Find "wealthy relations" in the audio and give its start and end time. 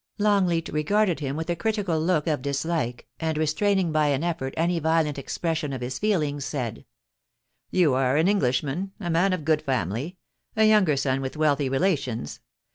11.37-12.39